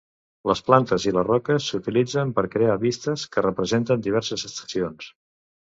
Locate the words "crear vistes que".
2.57-3.47